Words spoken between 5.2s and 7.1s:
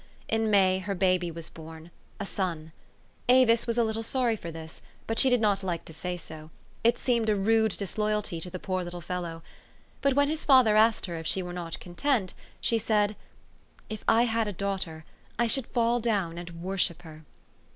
did not like to say so: it